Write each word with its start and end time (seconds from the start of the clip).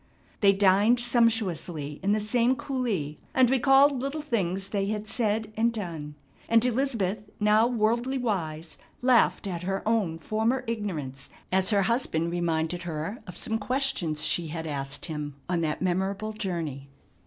They 0.39 0.51
dined 0.51 0.99
sumptuously 0.99 1.99
in 2.01 2.11
the 2.11 2.19
same 2.19 2.55
coulee, 2.55 3.19
and 3.35 3.51
recalled 3.51 4.01
little 4.01 4.23
things 4.23 4.69
they 4.69 4.87
had 4.87 5.07
said 5.07 5.53
and 5.55 5.71
done, 5.71 6.15
and 6.49 6.65
Elizabeth 6.65 7.29
now 7.39 7.67
worldly 7.67 8.17
wise, 8.17 8.79
laughed 9.03 9.45
at 9.45 9.61
her 9.61 9.87
own 9.87 10.17
former 10.17 10.63
ignorance 10.65 11.29
as 11.51 11.69
her 11.69 11.83
husband 11.83 12.31
reminded 12.31 12.81
her 12.81 13.21
of 13.27 13.37
some 13.37 13.59
questions 13.59 14.25
she 14.25 14.47
had 14.47 14.65
asked 14.65 15.05
him 15.05 15.35
on 15.47 15.61
that 15.61 15.83
memorable 15.83 16.33
journey. 16.33 16.89